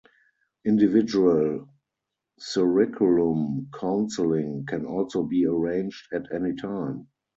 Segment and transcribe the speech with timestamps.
[0.65, 1.69] Individual
[2.55, 7.07] curriculum counselling can also be arranged at any time.